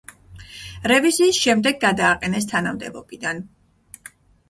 რევიზიის 0.91 1.43
შემდეგ 1.45 1.79
გადააყენეს 1.85 2.51
თანამდებობიდან. 2.55 3.47